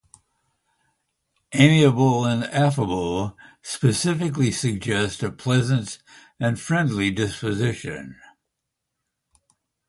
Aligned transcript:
"Amiable" 1.53 2.25
and 2.25 2.45
"affable" 2.45 3.37
specifically 3.61 4.51
suggest 4.51 5.21
a 5.21 5.31
pleasant 5.31 5.99
and 6.39 6.59
friendly 6.59 7.11
disposition. 7.11 8.15